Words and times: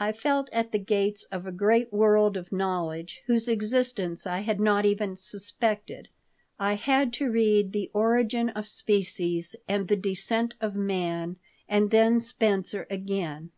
I 0.00 0.10
felt 0.10 0.50
at 0.52 0.72
the 0.72 0.78
gates 0.80 1.22
of 1.30 1.46
a 1.46 1.52
great 1.52 1.92
world 1.92 2.36
of 2.36 2.50
knowledge 2.50 3.22
whose 3.28 3.46
existence 3.46 4.26
I 4.26 4.40
had 4.40 4.58
not 4.58 4.84
even 4.84 5.14
suspected. 5.14 6.08
I 6.58 6.72
had 6.74 7.12
to 7.12 7.30
read 7.30 7.70
the 7.72 7.88
Origin 7.94 8.48
of 8.48 8.66
Species 8.66 9.54
and 9.68 9.86
the 9.86 9.94
Descent 9.94 10.56
of 10.60 10.74
Man, 10.74 11.36
and 11.68 11.92
then 11.92 12.20
Spencer 12.20 12.88
again. 12.90 13.52